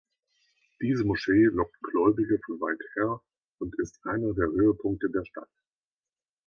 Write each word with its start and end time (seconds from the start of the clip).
Diese 0.81 1.05
Moschee 1.05 1.45
lockt 1.51 1.79
Gläubige 1.83 2.39
von 2.43 2.59
weit 2.59 2.79
her 2.95 3.21
und 3.59 3.77
ist 3.77 4.03
einer 4.03 4.33
der 4.33 4.47
Höhepunkte 4.47 5.11
der 5.11 5.23
Stadt. 5.25 5.51